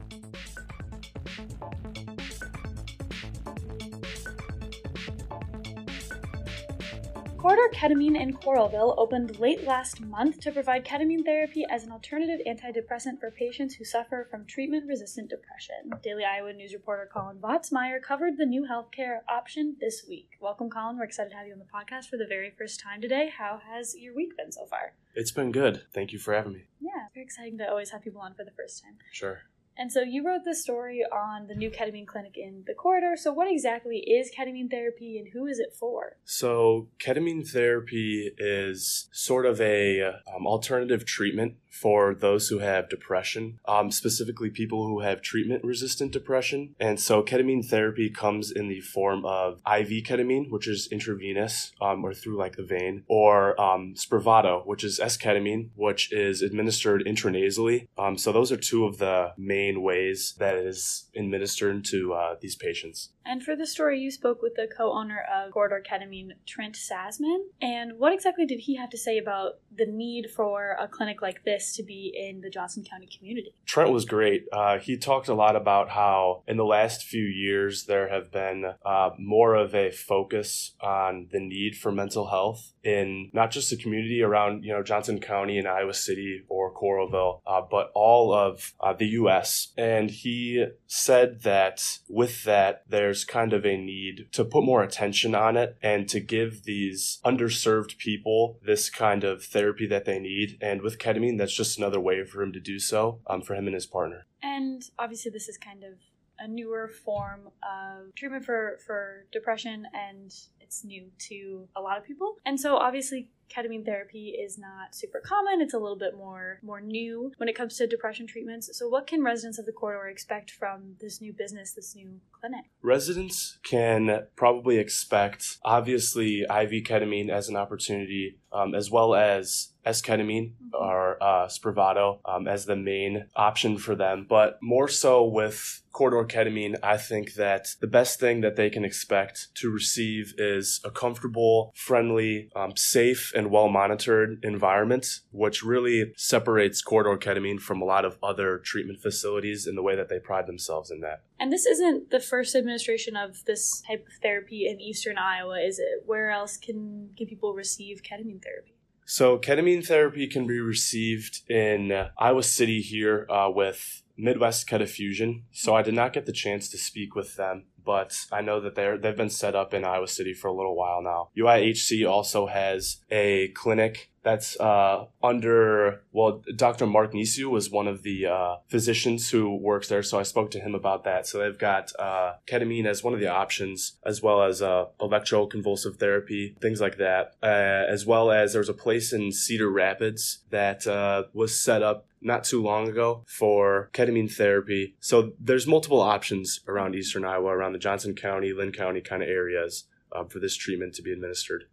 Corridor 7.44 7.68
Ketamine 7.74 8.22
in 8.22 8.38
Coralville 8.38 8.98
opened 8.98 9.38
late 9.38 9.66
last 9.66 10.00
month 10.00 10.40
to 10.40 10.50
provide 10.50 10.86
ketamine 10.86 11.26
therapy 11.26 11.66
as 11.70 11.84
an 11.84 11.92
alternative 11.92 12.40
antidepressant 12.48 13.20
for 13.20 13.32
patients 13.32 13.76
who 13.76 13.84
suffer 13.84 14.26
from 14.32 14.46
treatment 14.46 14.88
resistant 14.88 15.30
depression. 15.30 15.92
Daily 16.02 16.24
Iowa 16.24 16.54
News 16.54 16.72
reporter 16.72 17.10
Colin 17.14 17.40
Votsmeyer 17.40 18.02
covered 18.02 18.38
the 18.38 18.46
new 18.46 18.66
healthcare 18.66 19.24
option 19.28 19.76
this 19.82 20.06
week. 20.08 20.30
Welcome, 20.40 20.70
Colin. 20.70 20.98
We're 20.98 21.04
excited 21.04 21.32
to 21.32 21.36
have 21.36 21.46
you 21.46 21.52
on 21.52 21.60
the 21.60 21.66
podcast 21.66 22.10
for 22.10 22.16
the 22.16 22.26
very 22.26 22.54
first 22.58 22.80
time 22.80 23.02
today. 23.02 23.30
How 23.38 23.60
has 23.70 23.94
your 23.94 24.16
week 24.16 24.38
been 24.38 24.54
so 24.54 24.66
far? 24.66 24.94
It's 25.14 25.34
been 25.34 25.52
good. 25.52 25.84
Thank 25.94 26.14
you 26.14 26.20
for 26.20 26.34
having 26.34 26.54
me. 26.54 26.64
Yeah, 26.80 27.08
very 27.14 27.26
exciting 27.26 27.58
to 27.58 27.70
always 27.70 27.90
have 27.90 28.06
people 28.06 28.22
on 28.22 28.36
for 28.36 28.46
the 28.46 28.52
first 28.52 28.82
time. 28.82 28.96
Sure. 29.12 29.42
And 29.78 29.92
so 29.92 30.02
you 30.02 30.26
wrote 30.26 30.44
this 30.46 30.62
story 30.62 31.04
on 31.12 31.48
the 31.48 31.56
new 31.56 31.72
ketamine 31.72 32.08
clinic 32.08 32.38
in 32.38 32.64
the 32.68 32.74
corridor. 32.74 33.16
So, 33.16 33.32
what 33.32 33.50
exactly 33.50 33.98
is 33.98 34.32
ketamine 34.32 34.70
therapy 34.70 35.18
and 35.18 35.30
who 35.34 35.48
is 35.48 35.60
it 35.60 35.74
for? 35.78 36.18
So, 36.26 36.90
ketamine 37.00 37.48
therapy 37.48 38.32
is 38.38 39.10
sort 39.12 39.46
of 39.46 39.60
a 39.60 40.02
um, 40.02 40.46
alternative 40.46 41.06
treatment 41.06 41.56
for 41.74 42.14
those 42.14 42.50
who 42.50 42.60
have 42.60 42.88
depression, 42.88 43.60
um, 43.68 43.90
specifically 43.90 44.52
people 44.52 44.86
who 44.86 45.00
have 45.00 45.24
treatment 45.24 45.64
resistant 45.64 46.12
depression. 46.12 46.76
And 46.80 47.00
so, 47.00 47.24
ketamine 47.24 47.66
therapy 47.66 48.10
comes 48.12 48.52
in 48.52 48.68
the 48.68 48.82
form 48.82 49.26
of 49.26 49.56
IV 49.66 50.04
ketamine, 50.04 50.52
which 50.52 50.68
is 50.68 50.88
intravenous 50.92 51.72
um, 51.82 52.06
or 52.06 52.14
through 52.14 52.38
like 52.38 52.58
the 52.58 52.64
vein, 52.64 53.04
or 53.08 53.60
um, 53.60 53.96
Spravato, 53.96 54.66
which 54.68 54.84
is 54.84 55.00
S 55.00 55.18
ketamine, 55.18 55.70
which 55.76 56.12
is 56.14 56.44
administered 56.44 57.04
intranasally. 57.06 57.88
Um, 57.98 58.18
so, 58.18 58.32
those 58.32 58.52
are 58.52 58.58
two 58.58 58.86
of 58.86 59.00
the 59.00 59.34
main 59.38 59.63
ways 59.72 60.36
that 60.38 60.56
is 60.56 61.06
administered 61.16 61.86
to 61.86 62.14
uh, 62.14 62.36
these 62.42 62.56
patients. 62.56 63.10
And 63.26 63.44
for 63.44 63.56
the 63.56 63.66
story, 63.66 64.00
you 64.00 64.12
spoke 64.12 64.42
with 64.42 64.56
the 64.56 64.68
co 64.68 64.92
owner 64.92 65.24
of 65.34 65.52
Corridor 65.52 65.84
Ketamine, 65.88 66.32
Trent 66.46 66.76
Sasman. 66.76 67.46
And 67.62 67.98
what 67.98 68.14
exactly 68.14 68.46
did 68.46 68.62
he 68.62 68.76
have 68.76 68.90
to 68.90 68.98
say 68.98 69.18
about 69.18 69.60
the 69.76 69.86
need 69.86 70.30
for 70.30 70.76
a 70.80 70.88
clinic 70.88 71.22
like 71.22 71.44
this 71.44 71.76
to 71.76 71.84
be 71.84 72.14
in 72.16 72.42
the 72.42 72.50
Johnson 72.50 72.84
County 72.84 73.08
community? 73.08 73.54
Trent 73.66 73.92
was 73.92 74.06
great. 74.06 74.46
Uh, 74.52 74.78
he 74.78 74.98
talked 74.98 75.28
a 75.28 75.34
lot 75.34 75.56
about 75.56 75.90
how 75.90 76.44
in 76.48 76.58
the 76.58 76.66
last 76.66 77.04
few 77.04 77.24
years 77.24 77.86
there 77.86 78.10
have 78.10 78.32
been 78.32 78.74
uh, 78.86 79.10
more 79.18 79.56
of 79.56 79.74
a 79.74 79.92
focus 79.92 80.76
on 80.82 81.28
the 81.32 81.40
need 81.40 81.76
for 81.76 81.92
mental 81.92 82.28
health 82.28 82.74
in 82.84 83.30
not 83.34 83.52
just 83.52 83.70
the 83.70 83.78
community 83.78 84.22
around 84.22 84.64
you 84.64 84.74
know 84.74 84.84
Johnson 84.84 85.20
County 85.20 85.58
and 85.58 85.68
Iowa 85.68 85.94
City 85.94 86.44
or 86.50 86.74
Coralville, 86.74 87.40
uh, 87.48 87.62
but 87.70 87.92
all 87.96 88.34
of 88.34 88.74
uh, 88.80 88.94
the 88.94 89.08
U.S. 89.08 89.74
And 89.78 90.10
he 90.10 90.66
said 90.88 91.44
that 91.44 92.00
with 92.10 92.44
that 92.44 92.84
there's 92.88 93.13
kind 93.26 93.54
of 93.54 93.66
a 93.66 93.78
need 93.78 94.28
to 94.32 94.44
put 94.46 94.64
more 94.64 94.84
attention 94.84 95.36
on 95.36 95.58
it 95.58 95.78
and 95.82 96.08
to 96.10 96.20
give 96.20 96.64
these 96.64 97.20
underserved 97.26 97.98
people 97.98 98.60
this 98.66 98.90
kind 98.90 99.24
of 99.24 99.44
therapy 99.44 99.88
that 99.88 100.06
they 100.06 100.20
need. 100.20 100.58
And 100.62 100.82
with 100.82 101.00
ketamine, 101.00 101.38
that's 101.38 101.56
just 101.56 101.78
another 101.78 102.00
way 102.00 102.24
for 102.24 102.42
him 102.42 102.54
to 102.54 102.60
do 102.60 102.80
so 102.80 103.20
um, 103.28 103.42
for 103.42 103.56
him 103.56 103.68
and 103.68 103.74
his 103.74 103.86
partner. 103.86 104.26
And 104.42 104.84
obviously, 104.98 105.32
this 105.32 105.48
is 105.48 105.58
kind 105.58 105.84
of 105.84 105.94
a 106.40 106.48
newer 106.48 106.88
form 106.88 107.50
of 107.62 108.14
treatment 108.16 108.46
for, 108.46 108.80
for 108.86 109.26
depression, 109.32 109.86
and 109.94 110.34
it's 110.60 110.84
new 110.84 111.12
to 111.18 111.68
a 111.76 111.82
lot 111.82 111.98
of 111.98 112.04
people. 112.04 112.38
And 112.46 112.60
so, 112.60 112.76
obviously, 112.76 113.30
ketamine 113.50 113.86
therapy 113.86 114.30
is 114.30 114.58
not 114.58 114.96
super 114.96 115.20
common. 115.20 115.62
It's 115.62 115.74
a 115.74 115.80
little 115.80 115.98
bit 115.98 116.18
more 116.18 116.60
more 116.64 116.82
new 116.82 117.32
when 117.38 117.50
it 117.50 117.56
comes 117.56 117.78
to 117.78 117.88
depression 117.88 118.28
treatments. 118.28 118.70
So, 118.78 118.88
what 118.88 119.08
can 119.08 119.24
residents 119.24 119.60
of 119.60 119.66
the 119.66 119.72
corridor 119.72 120.08
expect 120.08 120.52
from 120.52 120.96
this 121.00 121.22
new 121.22 121.34
business, 121.34 121.74
this 121.74 121.96
new 121.96 122.20
clinic? 122.44 122.66
Residents 122.82 123.58
can 123.64 124.28
probably 124.36 124.78
expect, 124.78 125.58
obviously, 125.64 126.42
IV 126.42 126.84
ketamine 126.84 127.30
as 127.30 127.48
an 127.48 127.56
opportunity, 127.56 128.38
um, 128.52 128.76
as 128.76 128.92
well 128.92 129.16
as 129.16 129.70
S-ketamine 129.86 130.54
or 130.74 131.22
uh, 131.22 131.48
Spravato 131.48 132.20
um, 132.26 132.48
as 132.48 132.66
the 132.66 132.76
main 132.76 133.26
option 133.36 133.78
for 133.78 133.96
them. 133.96 134.26
But 134.28 134.60
more 134.62 134.88
so 134.88 135.24
with 135.24 135.82
corridor 135.92 136.26
ketamine, 136.26 136.76
I 136.82 136.98
think 136.98 137.36
that 137.36 137.76
the 137.80 137.88
best 137.88 138.20
thing 138.20 138.42
that 138.42 138.56
they 138.56 138.70
can 138.70 138.84
expect 138.84 139.50
to 139.56 139.70
receive 139.70 140.34
is 140.38 140.82
a 140.84 140.90
comfortable, 140.90 141.72
friendly, 141.76 142.50
um, 142.56 142.76
safe, 142.76 143.32
and 143.36 143.52
well 143.52 143.70
monitored 143.70 144.44
environment, 144.44 145.06
which 145.32 145.64
really 145.64 146.14
separates 146.18 146.82
corridor 146.82 147.18
ketamine 147.18 147.60
from 147.60 147.82
a 147.82 147.86
lot 147.86 148.06
of 148.06 148.18
other 148.24 148.58
treatment 148.58 149.02
facilities 149.02 149.68
in 149.68 149.76
the 149.76 149.84
way 149.84 149.96
that 149.96 150.10
they 150.10 150.20
pride 150.20 150.48
themselves 150.48 150.90
in 150.90 151.02
that. 151.02 151.24
And 151.40 151.52
this 151.52 151.66
isn't 151.66 152.10
the 152.10 152.20
first 152.34 152.56
administration 152.56 153.16
of 153.16 153.46
this 153.46 153.84
type 153.88 154.04
of 154.08 154.14
therapy 154.20 154.66
in 154.68 154.82
eastern 154.82 155.20
Iowa, 155.20 155.60
is 155.60 155.78
it? 155.78 156.02
Where 156.08 156.32
else 156.32 156.58
can, 156.58 157.12
can 157.16 157.28
people 157.28 157.54
receive 157.54 158.02
ketamine 158.02 158.42
therapy? 158.42 158.74
So, 159.06 159.38
ketamine 159.38 159.86
therapy 159.86 160.26
can 160.26 160.48
be 160.48 160.60
received 160.60 161.48
in 161.48 161.92
uh, 161.92 162.10
Iowa 162.18 162.42
City 162.42 162.82
here 162.82 163.28
uh, 163.30 163.52
with 163.54 164.02
Midwest 164.18 164.68
Fusion, 164.68 165.44
so 165.52 165.76
I 165.76 165.84
did 165.84 165.94
not 165.94 166.12
get 166.12 166.26
the 166.26 166.32
chance 166.32 166.70
to 166.70 166.78
speak 166.80 167.14
with 167.14 167.36
them 167.36 167.66
but 167.86 168.28
I 168.32 168.42
know 168.42 168.62
that 168.62 168.76
they're 168.76 168.98
they've 168.98 169.16
been 169.16 169.30
set 169.30 169.56
up 169.56 169.74
in 169.74 169.84
Iowa 169.84 170.08
City 170.08 170.34
for 170.34 170.48
a 170.48 170.54
little 170.54 170.76
while 170.76 171.02
now. 171.02 171.30
UIHC 171.38 172.10
also 172.10 172.48
has 172.48 173.02
a 173.12 173.50
clinic 173.50 174.13
that's 174.24 174.60
uh, 174.60 175.06
under 175.22 176.02
well 176.12 176.42
dr 176.56 176.86
mark 176.88 177.14
niciu 177.14 177.50
was 177.50 177.70
one 177.70 177.88
of 177.88 178.04
the 178.04 178.26
uh, 178.26 178.56
physicians 178.68 179.30
who 179.30 179.56
works 179.56 179.88
there 179.88 180.04
so 180.04 180.20
i 180.20 180.24
spoke 180.24 180.50
to 180.52 180.60
him 180.60 180.74
about 180.74 181.04
that 181.04 181.28
so 181.28 181.40
they've 181.40 181.60
got 181.60 181.92
uh, 182.00 182.34
ketamine 182.48 182.86
as 182.86 183.04
one 183.04 183.14
of 183.14 183.20
the 183.20 183.28
options 183.28 183.98
as 184.06 184.22
well 184.22 184.44
as 184.44 184.62
uh, 184.62 184.86
electroconvulsive 185.00 185.98
therapy 185.98 186.56
things 186.62 186.82
like 186.82 186.98
that 186.98 187.36
uh, 187.44 187.46
as 187.46 188.06
well 188.06 188.32
as 188.32 188.54
there's 188.54 188.70
a 188.70 188.74
place 188.74 189.14
in 189.14 189.32
cedar 189.32 189.70
rapids 189.70 190.40
that 190.50 190.88
uh, 190.88 191.24
was 191.34 191.60
set 191.60 191.84
up 191.84 192.08
not 192.22 192.46
too 192.46 192.64
long 192.64 192.88
ago 192.88 193.24
for 193.28 193.90
ketamine 193.94 194.32
therapy 194.32 194.96
so 195.00 195.34
there's 195.40 195.68
multiple 195.68 196.02
options 196.02 196.62
around 196.68 196.96
eastern 196.96 197.26
iowa 197.26 197.50
around 197.50 197.74
the 197.74 197.80
johnson 197.80 198.16
county 198.16 198.54
linn 198.54 198.72
county 198.72 199.02
kind 199.02 199.22
of 199.22 199.28
areas 199.28 199.86
um, 200.14 200.28
for 200.28 200.40
this 200.40 200.56
treatment 200.56 200.94
to 200.96 201.02
be 201.02 201.12
administered. 201.12 201.66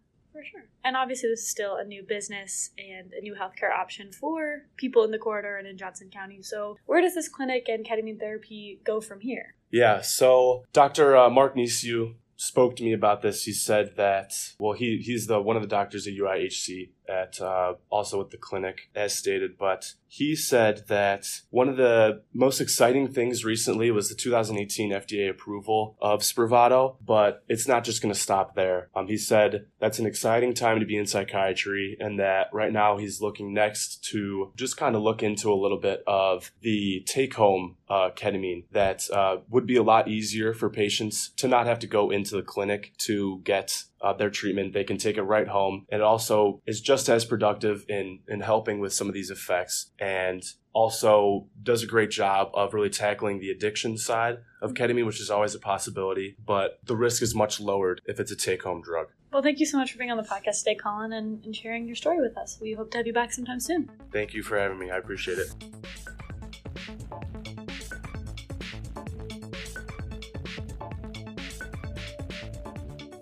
And 0.85 0.97
obviously, 0.97 1.29
this 1.29 1.41
is 1.41 1.51
still 1.51 1.77
a 1.77 1.85
new 1.85 2.03
business 2.03 2.71
and 2.79 3.13
a 3.13 3.21
new 3.21 3.35
healthcare 3.35 3.73
option 3.77 4.13
for 4.13 4.67
people 4.77 5.05
in 5.05 5.11
the 5.11 5.19
corridor 5.19 5.57
and 5.57 5.67
in 5.67 5.77
Johnson 5.77 6.11
County. 6.11 6.43
So, 6.43 6.77
where 6.87 7.01
does 7.01 7.15
this 7.15 7.29
clinic 7.29 7.69
and 7.69 7.85
ketamine 7.85 8.19
therapy 8.19 8.81
go 8.85 9.01
from 9.01 9.21
here? 9.21 9.55
Yeah, 9.71 10.01
so 10.01 10.65
Dr. 10.73 11.17
Uh, 11.17 11.31
Mark 11.31 11.55
Niciu 11.55 12.15
spoke 12.37 12.75
to 12.77 12.83
me 12.83 12.93
about 12.93 13.21
this. 13.21 13.45
He 13.45 13.53
said 13.53 13.97
that, 13.97 14.33
well, 14.59 14.73
he, 14.73 15.03
he's 15.05 15.27
the 15.27 15.41
one 15.41 15.57
of 15.57 15.63
the 15.63 15.69
doctors 15.69 16.07
at 16.07 16.15
UIHC 16.15 16.91
at 17.11 17.40
uh, 17.40 17.75
also 17.90 18.21
at 18.21 18.31
the 18.31 18.37
clinic, 18.37 18.90
as 18.95 19.14
stated. 19.14 19.59
But 19.59 19.95
he 20.07 20.35
said 20.35 20.85
that 20.88 21.26
one 21.50 21.69
of 21.69 21.76
the 21.76 22.23
most 22.33 22.61
exciting 22.61 23.09
things 23.09 23.45
recently 23.45 23.90
was 23.90 24.09
the 24.09 24.14
2018 24.14 24.90
FDA 24.93 25.31
approval 25.31 25.97
of 26.00 26.21
Spravato, 26.21 26.97
but 27.05 27.45
it's 27.49 27.69
not 27.69 27.85
just 27.85 28.02
going 28.02 28.12
to 28.12 28.21
stop 28.21 28.55
there. 28.55 28.88
Um, 28.95 29.07
he 29.07 29.17
said 29.17 29.67
that's 29.79 29.99
an 29.99 30.07
exciting 30.07 30.55
time 30.55 30.81
to 30.81 30.87
be 30.87 30.97
in 30.97 31.07
psychiatry, 31.07 31.97
and 32.00 32.19
that 32.19 32.49
right 32.52 32.73
now 32.73 32.97
he's 32.97 33.21
looking 33.21 33.52
next 33.52 34.05
to 34.11 34.52
just 34.57 34.76
kind 34.76 34.97
of 34.97 35.02
look 35.02 35.23
into 35.23 35.52
a 35.52 35.61
little 35.61 35.79
bit 35.79 36.02
of 36.07 36.50
the 36.61 37.05
take 37.07 37.35
home 37.35 37.76
uh, 37.88 38.11
ketamine 38.14 38.64
that 38.73 39.11
uh, 39.11 39.38
would 39.49 39.67
be 39.67 39.76
a 39.76 39.83
lot 39.83 40.09
easier 40.09 40.55
for 40.55 40.71
patients 40.71 41.31
to 41.37 41.49
not 41.49 41.67
have 41.67 41.79
to 41.81 41.87
go 41.87 42.11
into 42.11 42.37
the 42.37 42.43
clinic 42.43 42.93
to 42.99 43.40
get 43.45 43.85
uh, 44.02 44.12
their 44.12 44.30
treatment. 44.30 44.73
They 44.73 44.85
can 44.85 44.99
take 44.99 45.16
it 45.16 45.23
right 45.23 45.49
home. 45.49 45.87
And 45.90 46.00
it 46.00 46.04
also 46.04 46.61
is 46.66 46.80
just 46.80 47.09
as 47.09 47.25
productive 47.25 47.85
in, 47.88 48.21
in 48.28 48.40
helping 48.40 48.80
with 48.80 48.92
some 48.92 49.09
of 49.09 49.14
these 49.14 49.30
effects 49.30 49.90
and 49.99 50.42
also 50.73 51.49
does 51.62 51.83
a 51.83 51.87
great 51.87 52.11
job 52.11 52.50
of 52.54 52.75
really 52.75 52.90
tackling 52.90 53.40
the 53.40 53.50
addiction 53.50 53.99
side 53.99 54.38
of 54.62 54.75
ketamine, 54.75 55.07
which 55.07 55.21
is 55.21 55.30
always 55.30 55.54
a 55.54 55.59
possibility, 55.59 56.37
but 56.45 56.78
the 56.85 56.97
risk 56.97 57.23
is 57.23 57.35
much 57.35 57.61
lowered 57.61 58.00
if 58.07 58.21
it's 58.21 58.30
a 58.30 58.37
take 58.37 58.62
home 58.62 58.80
drug. 58.80 59.09
Well, 59.33 59.42
thank 59.42 59.61
you 59.61 59.66
so 59.66 59.78
much 59.78 59.92
for 59.92 59.99
being 59.99 60.11
on 60.11 60.16
the 60.16 60.25
podcast 60.25 60.59
today, 60.59 60.75
Colin, 60.75 61.12
and, 61.12 61.45
and 61.45 61.54
sharing 61.54 61.87
your 61.87 61.97
story 61.97 62.21
with 62.21 62.37
us. 62.37 62.59
We 62.61 62.73
hope 62.73 62.90
to 62.92 62.99
have 62.99 63.07
you 63.07 63.12
back 63.12 63.33
sometime 63.33 63.61
soon. 63.61 63.90
Thank 64.12 64.35
you 64.35 64.42
for 64.42 64.59
having 64.59 64.78
me. 64.78 64.90
I 64.90 64.97
appreciate 64.97 65.38
it. 65.38 65.54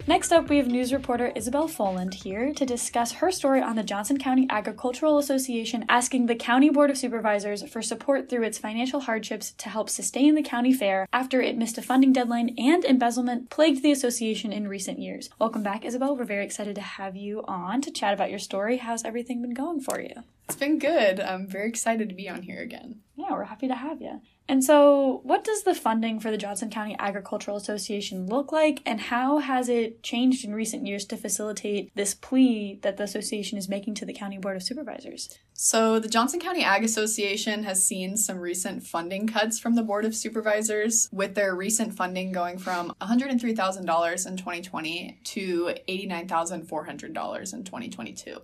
Next 0.09 0.33
up, 0.33 0.49
we 0.49 0.57
have 0.57 0.69
news 0.69 0.91
reporter 0.91 1.33
Isabel 1.37 1.69
Foland 1.69 2.15
here 2.15 2.55
to 2.55 2.65
discuss 2.65 3.13
her 3.13 3.31
story 3.31 3.61
on 3.61 3.77
the 3.77 3.83
Johnson 3.83 4.17
County 4.17 4.47
Agricultural 4.49 5.19
Association 5.19 5.85
asking 5.87 6.25
the 6.25 6.35
County 6.35 6.71
Board 6.71 6.89
of 6.89 6.97
Supervisors 6.97 7.63
for 7.69 7.83
support 7.83 8.31
through 8.31 8.45
its 8.45 8.57
financial 8.57 9.01
hardships 9.01 9.51
to 9.59 9.69
help 9.69 9.91
sustain 9.91 10.35
the 10.35 10.43
county 10.43 10.73
fair 10.73 11.07
after 11.13 11.43
it 11.43 11.59
missed 11.59 11.77
a 11.77 11.83
funding 11.83 12.15
deadline 12.15 12.55
and 12.57 12.87
embezzlement 12.87 13.51
plagued 13.51 13.83
the 13.83 13.93
association 13.93 14.51
in 14.51 14.67
recent 14.67 14.99
years. 14.99 15.29
Welcome 15.39 15.63
back, 15.63 15.85
Isabel. 15.85 16.17
We're 16.17 16.25
very 16.25 16.47
excited 16.47 16.75
to 16.77 16.81
have 16.81 17.15
you 17.15 17.45
on 17.47 17.83
to 17.83 17.91
chat 17.91 18.15
about 18.15 18.31
your 18.31 18.39
story. 18.39 18.79
How's 18.79 19.05
everything 19.05 19.43
been 19.43 19.53
going 19.53 19.81
for 19.81 20.01
you? 20.01 20.23
It's 20.49 20.57
been 20.57 20.79
good. 20.79 21.21
I'm 21.21 21.47
very 21.47 21.69
excited 21.69 22.09
to 22.09 22.15
be 22.15 22.27
on 22.27 22.41
here 22.41 22.63
again. 22.63 23.01
Yeah, 23.17 23.33
we're 23.33 23.45
happy 23.45 23.69
to 23.69 23.75
have 23.75 24.01
you. 24.01 24.23
And 24.49 24.65
so, 24.65 25.21
what 25.25 25.45
does 25.45 25.65
the 25.65 25.75
funding 25.75 26.21
for 26.21 26.31
the 26.31 26.39
Johnson 26.39 26.71
County 26.71 26.97
Agricultural 26.99 27.59
Association 27.59 28.27
look 28.27 28.51
like, 28.51 28.81
and 28.87 28.99
how 28.99 29.39
has 29.39 29.69
it 29.69 30.03
changed 30.03 30.47
in 30.47 30.55
recent 30.55 30.87
years 30.87 31.05
to 31.07 31.19
facilitate 31.19 31.95
this 31.95 32.15
plea 32.15 32.79
that 32.81 32.97
the 32.97 33.03
association 33.03 33.59
is 33.59 33.69
making 33.69 33.95
to 33.97 34.07
the 34.07 34.15
County 34.15 34.39
Board 34.39 34.57
of 34.57 34.63
Supervisors? 34.63 35.39
So, 35.53 35.99
the 35.99 36.09
Johnson 36.09 36.41
County 36.41 36.65
Ag 36.65 36.83
Association 36.83 37.65
has 37.65 37.85
seen 37.85 38.17
some 38.17 38.39
recent 38.39 38.85
funding 38.85 39.27
cuts 39.27 39.59
from 39.59 39.75
the 39.75 39.83
Board 39.83 40.07
of 40.07 40.15
Supervisors, 40.15 41.11
with 41.13 41.35
their 41.35 41.55
recent 41.55 41.95
funding 41.95 42.33
going 42.33 42.57
from 42.57 42.95
$103,000 43.03 44.27
in 44.27 44.37
2020 44.39 45.21
to 45.25 45.75
$89,400 45.87 47.53
in 47.53 47.65
2022. 47.65 48.41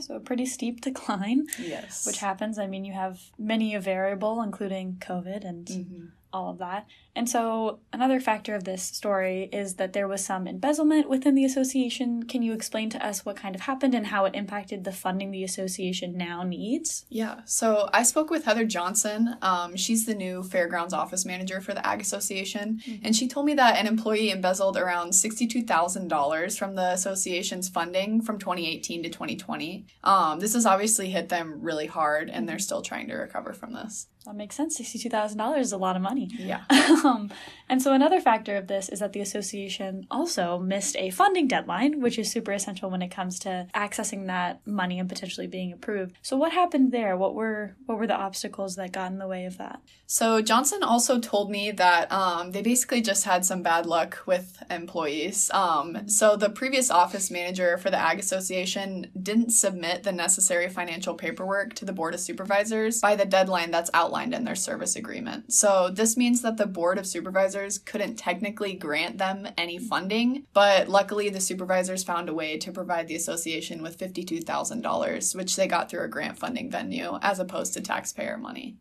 So 0.00 0.16
a 0.16 0.20
pretty 0.20 0.46
steep 0.46 0.80
decline. 0.88 1.46
Yes. 1.58 2.06
Which 2.06 2.18
happens. 2.18 2.58
I 2.58 2.66
mean, 2.66 2.84
you 2.84 2.92
have 2.92 3.20
many 3.38 3.74
a 3.74 3.80
variable, 3.80 4.42
including 4.42 4.96
COVID 5.00 5.44
and 5.44 5.66
mm-hmm. 5.66 6.06
All 6.38 6.50
of 6.50 6.58
that. 6.58 6.86
And 7.16 7.28
so, 7.28 7.80
another 7.92 8.20
factor 8.20 8.54
of 8.54 8.62
this 8.62 8.82
story 8.82 9.48
is 9.52 9.74
that 9.74 9.92
there 9.92 10.06
was 10.06 10.24
some 10.24 10.46
embezzlement 10.46 11.08
within 11.08 11.34
the 11.34 11.44
association. 11.44 12.22
Can 12.22 12.42
you 12.42 12.52
explain 12.52 12.90
to 12.90 13.04
us 13.04 13.24
what 13.24 13.34
kind 13.34 13.56
of 13.56 13.62
happened 13.62 13.92
and 13.92 14.06
how 14.06 14.24
it 14.24 14.36
impacted 14.36 14.84
the 14.84 14.92
funding 14.92 15.32
the 15.32 15.42
association 15.42 16.16
now 16.16 16.44
needs? 16.44 17.06
Yeah, 17.08 17.40
so 17.44 17.88
I 17.92 18.04
spoke 18.04 18.30
with 18.30 18.44
Heather 18.44 18.64
Johnson. 18.64 19.34
Um, 19.42 19.74
she's 19.74 20.06
the 20.06 20.14
new 20.14 20.44
fairgrounds 20.44 20.94
office 20.94 21.26
manager 21.26 21.60
for 21.60 21.74
the 21.74 21.84
Ag 21.84 22.00
Association, 22.00 22.80
mm-hmm. 22.86 23.04
and 23.04 23.16
she 23.16 23.26
told 23.26 23.46
me 23.46 23.54
that 23.54 23.76
an 23.76 23.88
employee 23.88 24.30
embezzled 24.30 24.76
around 24.76 25.10
$62,000 25.10 26.56
from 26.56 26.76
the 26.76 26.92
association's 26.92 27.68
funding 27.68 28.22
from 28.22 28.38
2018 28.38 29.02
to 29.02 29.08
2020. 29.08 29.86
Um, 30.04 30.38
this 30.38 30.54
has 30.54 30.66
obviously 30.66 31.10
hit 31.10 31.30
them 31.30 31.58
really 31.62 31.86
hard, 31.86 32.30
and 32.30 32.48
they're 32.48 32.60
still 32.60 32.82
trying 32.82 33.08
to 33.08 33.14
recover 33.14 33.52
from 33.52 33.72
this. 33.72 34.06
That 34.28 34.36
makes 34.36 34.56
sense. 34.56 34.78
$62,000 34.78 35.58
is 35.58 35.72
a 35.72 35.78
lot 35.78 35.96
of 35.96 36.02
money. 36.02 36.28
Yeah. 36.38 36.60
um, 37.02 37.30
and 37.70 37.80
so, 37.80 37.94
another 37.94 38.20
factor 38.20 38.56
of 38.56 38.66
this 38.66 38.90
is 38.90 39.00
that 39.00 39.14
the 39.14 39.20
association 39.20 40.06
also 40.10 40.58
missed 40.58 40.96
a 40.98 41.08
funding 41.08 41.48
deadline, 41.48 42.02
which 42.02 42.18
is 42.18 42.30
super 42.30 42.52
essential 42.52 42.90
when 42.90 43.00
it 43.00 43.08
comes 43.08 43.38
to 43.40 43.68
accessing 43.74 44.26
that 44.26 44.66
money 44.66 44.98
and 44.98 45.08
potentially 45.08 45.46
being 45.46 45.72
approved. 45.72 46.14
So, 46.20 46.36
what 46.36 46.52
happened 46.52 46.92
there? 46.92 47.16
What 47.16 47.34
were 47.34 47.74
what 47.86 47.96
were 47.96 48.06
the 48.06 48.16
obstacles 48.16 48.76
that 48.76 48.92
got 48.92 49.10
in 49.10 49.18
the 49.18 49.26
way 49.26 49.46
of 49.46 49.56
that? 49.56 49.80
So, 50.06 50.42
Johnson 50.42 50.82
also 50.82 51.18
told 51.18 51.50
me 51.50 51.70
that 51.70 52.12
um, 52.12 52.52
they 52.52 52.60
basically 52.60 53.00
just 53.00 53.24
had 53.24 53.46
some 53.46 53.62
bad 53.62 53.86
luck 53.86 54.24
with 54.26 54.62
employees. 54.70 55.50
Um, 55.54 56.06
so, 56.06 56.36
the 56.36 56.50
previous 56.50 56.90
office 56.90 57.30
manager 57.30 57.78
for 57.78 57.88
the 57.88 57.98
Ag 57.98 58.18
Association 58.18 59.10
didn't 59.22 59.52
submit 59.52 60.02
the 60.02 60.12
necessary 60.12 60.68
financial 60.68 61.14
paperwork 61.14 61.72
to 61.76 61.86
the 61.86 61.94
Board 61.94 62.12
of 62.12 62.20
Supervisors 62.20 63.00
by 63.00 63.16
the 63.16 63.24
deadline 63.24 63.70
that's 63.70 63.90
outlined 63.94 64.17
outlined 64.18 64.34
in 64.34 64.44
their 64.44 64.56
service 64.56 64.96
agreement. 64.96 65.52
So 65.52 65.90
this 65.90 66.16
means 66.16 66.42
that 66.42 66.56
the 66.56 66.66
Board 66.66 66.98
of 66.98 67.06
Supervisors 67.06 67.78
couldn't 67.78 68.16
technically 68.16 68.74
grant 68.74 69.18
them 69.18 69.48
any 69.56 69.78
funding, 69.78 70.44
but 70.52 70.88
luckily 70.88 71.28
the 71.28 71.40
supervisors 71.40 72.02
found 72.02 72.28
a 72.28 72.34
way 72.34 72.58
to 72.58 72.72
provide 72.72 73.06
the 73.06 73.14
association 73.14 73.82
with 73.82 73.98
$52,000, 73.98 75.36
which 75.36 75.56
they 75.56 75.68
got 75.68 75.88
through 75.88 76.04
a 76.04 76.08
grant 76.08 76.38
funding 76.38 76.70
venue 76.70 77.18
as 77.22 77.38
opposed 77.38 77.74
to 77.74 77.80
taxpayer 77.80 78.36
money 78.36 78.76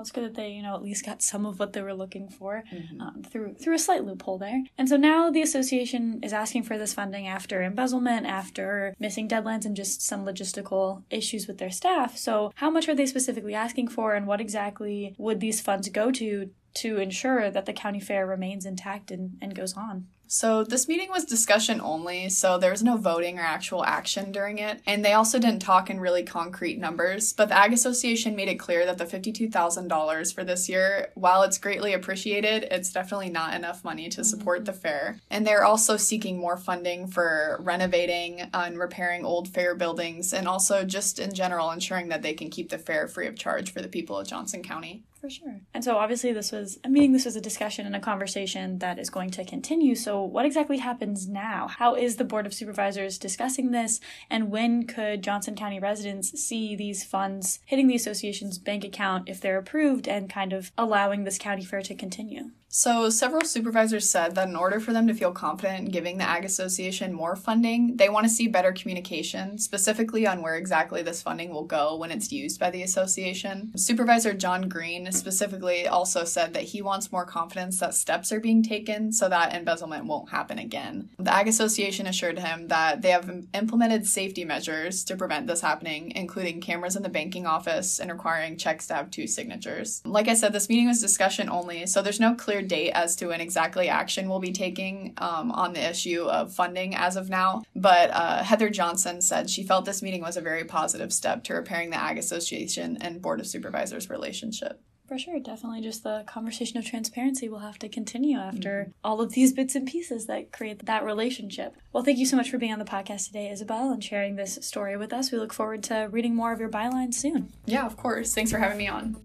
no, 0.00 0.02
it's 0.02 0.12
good 0.12 0.24
that 0.24 0.34
they, 0.34 0.48
you 0.48 0.62
know, 0.62 0.74
at 0.74 0.82
least 0.82 1.04
got 1.04 1.22
some 1.22 1.44
of 1.44 1.58
what 1.58 1.74
they 1.74 1.82
were 1.82 1.94
looking 1.94 2.28
for 2.30 2.64
mm-hmm. 2.72 3.00
um, 3.00 3.22
through 3.22 3.54
through 3.54 3.74
a 3.74 3.78
slight 3.78 4.04
loophole 4.04 4.38
there. 4.38 4.62
And 4.78 4.88
so 4.88 4.96
now 4.96 5.30
the 5.30 5.42
association 5.42 6.20
is 6.22 6.32
asking 6.32 6.62
for 6.62 6.78
this 6.78 6.94
funding 6.94 7.26
after 7.26 7.62
embezzlement, 7.62 8.26
after 8.26 8.94
missing 8.98 9.28
deadlines, 9.28 9.66
and 9.66 9.76
just 9.76 10.00
some 10.00 10.24
logistical 10.24 11.02
issues 11.10 11.46
with 11.46 11.58
their 11.58 11.70
staff. 11.70 12.16
So 12.16 12.52
how 12.54 12.70
much 12.70 12.88
are 12.88 12.94
they 12.94 13.06
specifically 13.06 13.54
asking 13.54 13.88
for, 13.88 14.14
and 14.14 14.26
what 14.26 14.40
exactly 14.40 15.14
would 15.18 15.40
these 15.40 15.60
funds 15.60 15.88
go 15.90 16.10
to 16.12 16.50
to 16.74 16.98
ensure 16.98 17.50
that 17.50 17.66
the 17.66 17.72
county 17.72 18.00
fair 18.00 18.26
remains 18.26 18.66
intact 18.66 19.10
and, 19.10 19.36
and 19.40 19.54
goes 19.54 19.76
on? 19.76 20.06
So, 20.32 20.62
this 20.62 20.86
meeting 20.86 21.10
was 21.10 21.24
discussion 21.24 21.80
only, 21.80 22.28
so 22.28 22.56
there 22.56 22.70
was 22.70 22.84
no 22.84 22.96
voting 22.96 23.40
or 23.40 23.42
actual 23.42 23.84
action 23.84 24.30
during 24.30 24.58
it. 24.58 24.80
And 24.86 25.04
they 25.04 25.12
also 25.12 25.40
didn't 25.40 25.60
talk 25.60 25.90
in 25.90 25.98
really 25.98 26.22
concrete 26.22 26.78
numbers. 26.78 27.32
But 27.32 27.48
the 27.48 27.58
Ag 27.58 27.72
Association 27.72 28.36
made 28.36 28.46
it 28.46 28.54
clear 28.54 28.86
that 28.86 28.96
the 28.96 29.06
$52,000 29.06 30.32
for 30.32 30.44
this 30.44 30.68
year, 30.68 31.10
while 31.16 31.42
it's 31.42 31.58
greatly 31.58 31.94
appreciated, 31.94 32.68
it's 32.70 32.92
definitely 32.92 33.30
not 33.30 33.54
enough 33.54 33.82
money 33.82 34.08
to 34.10 34.22
support 34.22 34.58
mm-hmm. 34.58 34.66
the 34.66 34.72
fair. 34.72 35.18
And 35.30 35.44
they're 35.44 35.64
also 35.64 35.96
seeking 35.96 36.38
more 36.38 36.56
funding 36.56 37.08
for 37.08 37.58
renovating 37.58 38.50
and 38.54 38.78
repairing 38.78 39.24
old 39.24 39.48
fair 39.48 39.74
buildings, 39.74 40.32
and 40.32 40.46
also 40.46 40.84
just 40.84 41.18
in 41.18 41.34
general 41.34 41.72
ensuring 41.72 42.06
that 42.10 42.22
they 42.22 42.34
can 42.34 42.50
keep 42.50 42.68
the 42.68 42.78
fair 42.78 43.08
free 43.08 43.26
of 43.26 43.34
charge 43.34 43.72
for 43.72 43.82
the 43.82 43.88
people 43.88 44.16
of 44.16 44.28
Johnson 44.28 44.62
County. 44.62 45.02
For 45.20 45.28
sure. 45.28 45.60
And 45.74 45.84
so 45.84 45.98
obviously 45.98 46.32
this 46.32 46.50
was 46.50 46.78
a 46.82 46.88
meeting, 46.88 47.12
this 47.12 47.26
was 47.26 47.36
a 47.36 47.40
discussion 47.42 47.84
and 47.84 47.94
a 47.94 48.00
conversation 48.00 48.78
that 48.78 48.98
is 48.98 49.10
going 49.10 49.30
to 49.32 49.44
continue. 49.44 49.94
So 49.94 50.22
what 50.22 50.46
exactly 50.46 50.78
happens 50.78 51.28
now? 51.28 51.68
How 51.68 51.94
is 51.94 52.16
the 52.16 52.24
Board 52.24 52.46
of 52.46 52.54
Supervisors 52.54 53.18
discussing 53.18 53.70
this? 53.70 54.00
And 54.30 54.50
when 54.50 54.86
could 54.86 55.22
Johnson 55.22 55.54
County 55.54 55.78
residents 55.78 56.30
see 56.40 56.74
these 56.74 57.04
funds 57.04 57.60
hitting 57.66 57.86
the 57.86 57.96
association's 57.96 58.58
bank 58.58 58.82
account 58.82 59.28
if 59.28 59.40
they're 59.40 59.58
approved 59.58 60.08
and 60.08 60.30
kind 60.30 60.54
of 60.54 60.72
allowing 60.78 61.24
this 61.24 61.38
county 61.38 61.64
fair 61.64 61.82
to 61.82 61.94
continue? 61.94 62.52
So, 62.72 63.10
several 63.10 63.42
supervisors 63.42 64.08
said 64.08 64.36
that 64.36 64.46
in 64.46 64.54
order 64.54 64.78
for 64.78 64.92
them 64.92 65.08
to 65.08 65.14
feel 65.14 65.32
confident 65.32 65.80
in 65.80 65.90
giving 65.90 66.18
the 66.18 66.28
Ag 66.28 66.44
Association 66.44 67.12
more 67.12 67.34
funding, 67.34 67.96
they 67.96 68.08
want 68.08 68.26
to 68.26 68.32
see 68.32 68.46
better 68.46 68.70
communication, 68.70 69.58
specifically 69.58 70.24
on 70.24 70.40
where 70.40 70.54
exactly 70.54 71.02
this 71.02 71.20
funding 71.20 71.50
will 71.50 71.64
go 71.64 71.96
when 71.96 72.12
it's 72.12 72.30
used 72.30 72.60
by 72.60 72.70
the 72.70 72.84
association. 72.84 73.72
Supervisor 73.76 74.34
John 74.34 74.68
Green 74.68 75.10
specifically 75.10 75.88
also 75.88 76.22
said 76.22 76.54
that 76.54 76.62
he 76.62 76.80
wants 76.80 77.10
more 77.10 77.26
confidence 77.26 77.80
that 77.80 77.92
steps 77.92 78.30
are 78.30 78.38
being 78.38 78.62
taken 78.62 79.12
so 79.12 79.28
that 79.28 79.52
embezzlement 79.52 80.04
won't 80.04 80.30
happen 80.30 80.60
again. 80.60 81.08
The 81.18 81.34
Ag 81.34 81.48
Association 81.48 82.06
assured 82.06 82.38
him 82.38 82.68
that 82.68 83.02
they 83.02 83.10
have 83.10 83.46
implemented 83.52 84.06
safety 84.06 84.44
measures 84.44 85.02
to 85.06 85.16
prevent 85.16 85.48
this 85.48 85.60
happening, 85.60 86.12
including 86.12 86.60
cameras 86.60 86.94
in 86.94 87.02
the 87.02 87.08
banking 87.08 87.46
office 87.46 87.98
and 87.98 88.12
requiring 88.12 88.56
checks 88.56 88.86
to 88.86 88.94
have 88.94 89.10
two 89.10 89.26
signatures. 89.26 90.02
Like 90.04 90.28
I 90.28 90.34
said, 90.34 90.52
this 90.52 90.68
meeting 90.68 90.86
was 90.86 91.00
discussion 91.00 91.50
only, 91.50 91.84
so 91.86 92.00
there's 92.00 92.20
no 92.20 92.36
clear 92.36 92.59
clear 92.60 92.68
date 92.68 92.92
as 92.92 93.16
to 93.16 93.28
when 93.28 93.40
exactly 93.40 93.88
action 93.88 94.28
will 94.28 94.40
be 94.40 94.52
taking 94.52 95.14
um, 95.18 95.50
on 95.52 95.72
the 95.72 95.90
issue 95.90 96.24
of 96.24 96.52
funding 96.52 96.94
as 96.94 97.16
of 97.16 97.28
now. 97.28 97.62
But 97.74 98.10
uh, 98.10 98.42
Heather 98.42 98.70
Johnson 98.70 99.20
said 99.20 99.50
she 99.50 99.62
felt 99.62 99.84
this 99.84 100.02
meeting 100.02 100.22
was 100.22 100.36
a 100.36 100.40
very 100.40 100.64
positive 100.64 101.12
step 101.12 101.44
to 101.44 101.54
repairing 101.54 101.90
the 101.90 102.00
Ag 102.00 102.18
Association 102.18 102.98
and 103.00 103.22
Board 103.22 103.40
of 103.40 103.46
Supervisors 103.46 104.10
relationship. 104.10 104.80
For 105.08 105.18
sure, 105.18 105.40
definitely 105.40 105.80
just 105.80 106.04
the 106.04 106.22
conversation 106.28 106.78
of 106.78 106.86
transparency 106.86 107.48
will 107.48 107.58
have 107.58 107.80
to 107.80 107.88
continue 107.88 108.38
after 108.38 108.82
mm-hmm. 108.82 108.90
all 109.02 109.20
of 109.20 109.32
these 109.32 109.52
bits 109.52 109.74
and 109.74 109.84
pieces 109.84 110.26
that 110.26 110.52
create 110.52 110.86
that 110.86 111.04
relationship. 111.04 111.74
Well, 111.92 112.04
thank 112.04 112.18
you 112.18 112.26
so 112.26 112.36
much 112.36 112.48
for 112.48 112.58
being 112.58 112.72
on 112.72 112.78
the 112.78 112.84
podcast 112.84 113.26
today, 113.26 113.50
Isabel, 113.50 113.90
and 113.90 114.04
sharing 114.04 114.36
this 114.36 114.60
story 114.62 114.96
with 114.96 115.12
us. 115.12 115.32
We 115.32 115.38
look 115.38 115.52
forward 115.52 115.82
to 115.84 116.08
reading 116.12 116.36
more 116.36 116.52
of 116.52 116.60
your 116.60 116.68
bylines 116.68 117.14
soon. 117.14 117.52
Yeah, 117.66 117.86
of 117.86 117.96
course. 117.96 118.32
Thanks 118.34 118.52
for 118.52 118.58
having 118.58 118.78
me 118.78 118.86
on. 118.86 119.16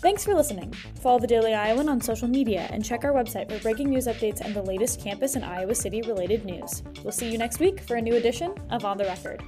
Thanks 0.00 0.24
for 0.24 0.34
listening. 0.34 0.72
Follow 1.02 1.18
the 1.18 1.26
Daily 1.26 1.52
Iowan 1.52 1.90
on 1.90 2.00
social 2.00 2.26
media 2.26 2.66
and 2.70 2.82
check 2.82 3.04
our 3.04 3.12
website 3.12 3.50
for 3.52 3.58
breaking 3.58 3.90
news 3.90 4.06
updates 4.06 4.40
and 4.40 4.54
the 4.54 4.62
latest 4.62 4.98
campus 4.98 5.34
and 5.34 5.44
Iowa 5.44 5.74
City 5.74 6.00
related 6.00 6.46
news. 6.46 6.82
We'll 7.04 7.12
see 7.12 7.30
you 7.30 7.36
next 7.36 7.60
week 7.60 7.80
for 7.80 7.96
a 7.96 8.00
new 8.00 8.14
edition 8.14 8.54
of 8.70 8.86
On 8.86 8.96
the 8.96 9.04
Record. 9.04 9.42